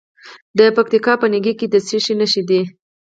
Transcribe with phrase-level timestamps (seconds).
[0.57, 2.61] د پکتیکا په نکې کې د څه شي نښې دي؟